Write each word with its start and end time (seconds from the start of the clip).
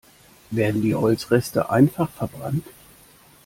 Werden 0.49 0.81
die 0.81 0.95
Holzreste 0.95 1.69
einfach 1.69 2.09
verbrannt? 2.09 2.65